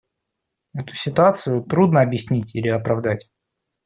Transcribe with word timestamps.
Эту 0.73 0.95
ситуацию 0.95 1.61
трудно 1.61 2.01
объяснить 2.01 2.55
или 2.55 2.69
оправдать. 2.69 3.29